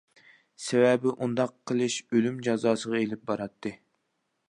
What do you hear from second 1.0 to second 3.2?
ئۇنداق قىلىش ئۆلۈم جازاسىغا